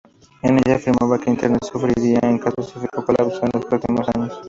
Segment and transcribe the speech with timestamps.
[0.41, 4.33] En ella afirmaba que Internet sufriría un "catastrófico colapso" en los próximos años.